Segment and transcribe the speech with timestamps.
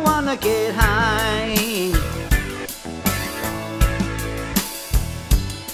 [0.00, 1.92] I wanna get high.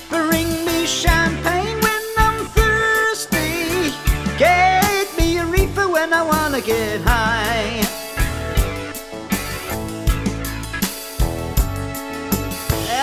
[0.09, 3.95] Bring me champagne when I'm thirsty.
[4.37, 7.87] Get me a reefer when I wanna get high.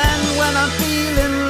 [0.02, 1.43] And when I'm feeling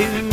[0.00, 0.29] to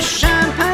[0.00, 0.71] champagne.